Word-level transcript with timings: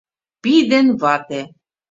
Пий 0.41 0.61
ден 0.71 0.87
вате 1.01 1.41